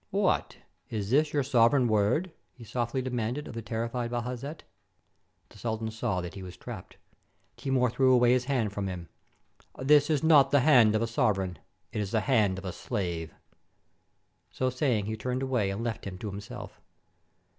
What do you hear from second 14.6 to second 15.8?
saying, he turned away